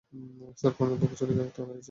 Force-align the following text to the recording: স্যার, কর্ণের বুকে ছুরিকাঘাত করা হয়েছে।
স্যার, 0.59 0.73
কর্ণের 0.77 0.97
বুকে 1.01 1.15
ছুরিকাঘাত 1.15 1.51
করা 1.55 1.67
হয়েছে। 1.67 1.79